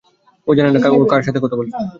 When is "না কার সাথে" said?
0.71-1.39